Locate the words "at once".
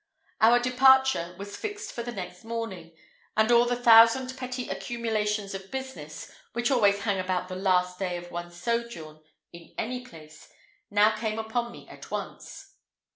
11.87-12.73